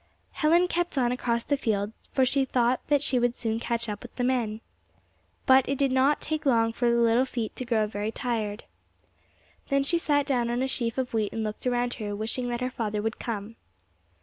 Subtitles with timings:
[0.31, 4.01] Helen kept on across the field, for she thought that she would soon catch up
[4.01, 4.59] with the men.
[5.45, 8.63] But it did not take long for the little feet to grow very tired.
[9.69, 12.61] Then she sat down on a sheaf of wheat and looked around her, wishing that
[12.61, 13.57] her father would come.